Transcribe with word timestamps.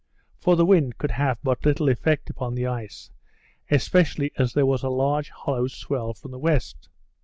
For 0.39 0.55
the 0.55 0.65
wind 0.65 0.97
could 0.97 1.11
have 1.11 1.37
but 1.43 1.63
little 1.63 1.87
effect 1.87 2.31
upon 2.31 2.55
the 2.55 2.65
ice; 2.65 3.11
especially 3.69 4.31
as 4.35 4.51
there 4.51 4.65
was 4.65 4.81
a 4.81 4.89
large 4.89 5.29
hollow 5.29 5.67
swell 5.67 6.15
from 6.15 6.31
the 6.31 6.39
west. 6.39 6.89